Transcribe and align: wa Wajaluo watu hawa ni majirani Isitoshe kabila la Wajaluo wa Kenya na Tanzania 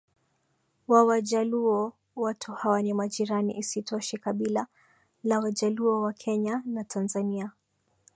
wa 0.87 1.03
Wajaluo 1.05 1.93
watu 2.15 2.51
hawa 2.53 2.81
ni 2.81 2.93
majirani 2.93 3.57
Isitoshe 3.59 4.17
kabila 4.17 4.67
la 5.23 5.39
Wajaluo 5.39 6.01
wa 6.01 6.13
Kenya 6.13 6.61
na 6.65 6.83
Tanzania 6.83 7.51